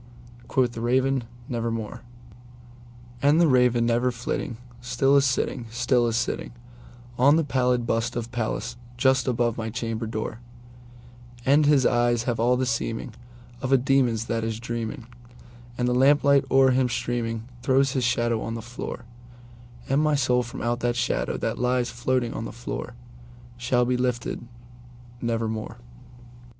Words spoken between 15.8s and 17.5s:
the lamp light o'er him streaming